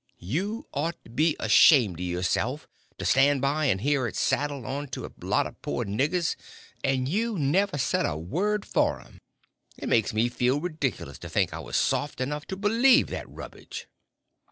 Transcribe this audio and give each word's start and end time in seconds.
You 0.17 0.65
ought 0.73 0.95
to 1.03 1.11
been 1.11 1.35
ashamed 1.39 1.99
of 1.99 2.05
yourself 2.07 2.67
to 2.97 3.05
stand 3.05 3.39
by 3.39 3.65
and 3.65 3.79
hear 3.81 4.07
it 4.07 4.15
saddled 4.15 4.65
on 4.65 4.87
to 4.87 5.05
a 5.05 5.11
lot 5.21 5.45
of 5.45 5.61
poor 5.61 5.85
niggers, 5.85 6.35
and 6.83 7.07
you 7.07 7.37
never 7.37 7.77
say 7.77 8.01
a 8.03 8.17
word 8.17 8.65
for 8.65 8.99
'em. 8.99 9.19
It 9.77 9.87
makes 9.87 10.11
me 10.11 10.27
feel 10.27 10.59
ridiculous 10.59 11.19
to 11.19 11.29
think 11.29 11.53
I 11.53 11.59
was 11.59 11.77
soft 11.77 12.19
enough 12.19 12.47
to 12.47 12.57
believe 12.57 13.09
that 13.09 13.29
rubbage. 13.29 13.85